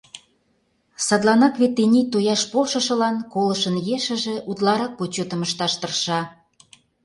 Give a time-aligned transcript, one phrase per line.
[1.07, 6.19] Садланак вет тений тояш полшышылан колышын ешыже утларак почётым ышташ тырша.